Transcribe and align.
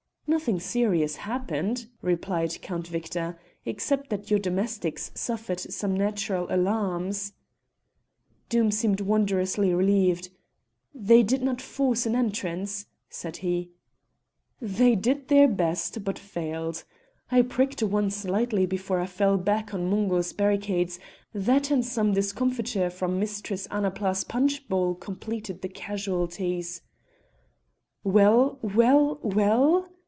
"Nothing 0.27 0.61
serious 0.61 1.17
happened," 1.17 1.87
replied 2.01 2.61
Count 2.61 2.87
Victor, 2.87 3.37
"except 3.65 4.09
that 4.11 4.29
your 4.31 4.39
domestics 4.39 5.11
suffered 5.13 5.59
some 5.59 5.93
natural 5.93 6.47
alarms." 6.49 7.33
Doom 8.47 8.71
seemed 8.71 9.01
wonderously 9.01 9.73
relieved. 9.73 10.29
"The 10.95 11.21
did 11.23 11.41
not 11.41 11.59
force 11.61 12.05
an 12.05 12.15
entrance?" 12.15 12.85
said 13.09 13.37
he. 13.37 13.71
"They 14.61 14.95
did 14.95 15.27
their 15.27 15.49
best, 15.49 16.01
but 16.05 16.17
failed. 16.17 16.85
I 17.29 17.41
pricked 17.41 17.83
one 17.83 18.09
slightly 18.09 18.65
before 18.65 19.01
I 19.01 19.07
fell 19.07 19.37
back 19.37 19.73
on 19.73 19.89
Mungo's 19.89 20.31
barricades; 20.31 20.97
that 21.33 21.69
and 21.69 21.83
some 21.85 22.13
discomfiture 22.13 22.89
from 22.89 23.19
Mistress 23.19 23.67
Annapla's 23.67 24.23
punch 24.23 24.69
bowl 24.69 24.95
completed 24.95 25.61
the 25.61 25.67
casualties." 25.67 26.83
"Well? 28.05 28.59
well? 28.61 29.19
well?" 29.21 29.89